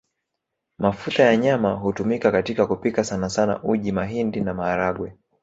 Mafuta 0.77 1.23
ya 1.23 1.37
nyama 1.37 1.73
hutumika 1.73 2.31
katika 2.31 2.67
kupika 2.67 3.03
sanasana 3.03 3.63
uji 3.63 3.91
mahindi 3.91 4.41
na 4.41 4.53
maharagwe 4.53 5.15